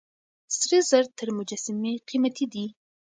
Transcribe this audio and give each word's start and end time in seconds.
سره 0.57 0.77
زر 0.89 1.05
تر 1.17 1.27
مجسمې 1.37 1.93
قيمتي 2.07 2.45
دي. 2.53 2.65